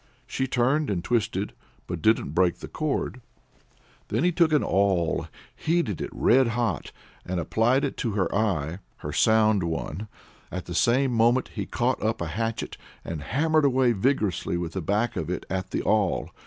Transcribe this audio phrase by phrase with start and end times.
[0.25, 1.53] She turned and twisted,
[1.85, 3.21] but didn't break the cord.
[4.07, 6.91] Then he took an awl, heated it red hot,
[7.23, 10.07] and applied it to her eye her sound one.
[10.51, 14.81] At the same moment he caught up a hatchet, and hammered away vigorously with the
[14.81, 16.31] back of it at the awl.